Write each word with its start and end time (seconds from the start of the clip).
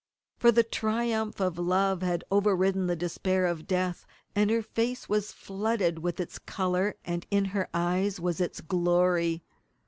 For 0.35 0.51
the 0.51 0.63
triumph 0.63 1.39
of 1.39 1.59
love 1.59 2.01
had 2.01 2.23
overridden 2.31 2.87
the 2.87 2.95
despair 2.95 3.45
of 3.45 3.67
death, 3.67 4.03
and 4.35 4.49
her 4.49 4.63
face 4.63 5.07
was 5.07 5.31
flooded 5.31 5.99
with 5.99 6.19
its 6.19 6.39
colour 6.39 6.95
and 7.05 7.27
in 7.29 7.45
her 7.53 7.69
eyes 7.71 8.19
was 8.19 8.41
its 8.41 8.61
glory. 8.61 9.43